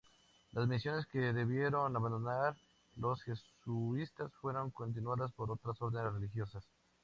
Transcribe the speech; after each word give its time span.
Las 0.53 0.67
misiones 0.67 1.05
que 1.05 1.19
debieron 1.31 1.95
abandonar 1.95 2.55
los 2.95 3.21
jesuitas 3.21 4.33
fueron 4.41 4.71
continuadas 4.71 5.31
por 5.33 5.51
otras 5.51 5.79
órdenes 5.79 6.11
religiosas. 6.13 6.65